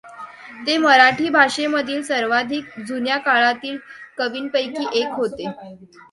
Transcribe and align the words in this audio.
ते 0.59 0.77
मराठी 0.77 1.27
भाषेमधील 1.29 2.01
सर्वाधिक 2.03 2.79
जुन्या 2.87 3.17
काळातील 3.19 3.77
कवींपैकी 4.17 4.87
एक 4.99 5.11
होते. 5.11 5.47